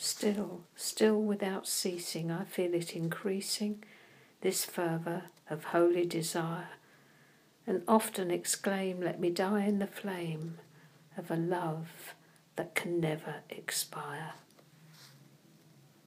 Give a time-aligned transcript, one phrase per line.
[0.00, 3.82] Still, still without ceasing, I feel it increasing,
[4.42, 6.68] this fervour of holy desire,
[7.66, 10.58] and often exclaim, Let me die in the flame
[11.16, 12.14] of a love
[12.54, 14.34] that can never expire.